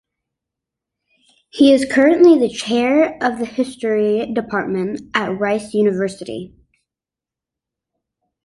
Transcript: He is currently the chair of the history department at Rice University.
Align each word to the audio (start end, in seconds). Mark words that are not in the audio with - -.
He 1.51 1.71
is 1.71 1.85
currently 1.93 2.35
the 2.39 2.49
chair 2.51 3.19
of 3.23 3.37
the 3.37 3.45
history 3.45 4.33
department 4.33 5.01
at 5.13 5.37
Rice 5.37 5.75
University. 5.75 6.55